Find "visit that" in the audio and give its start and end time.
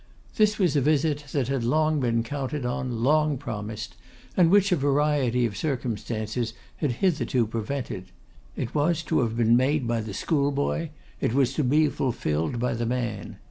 0.81-1.47